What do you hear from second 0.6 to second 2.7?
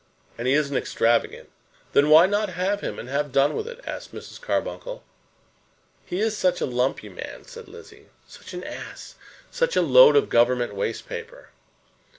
extravagant." "Then why not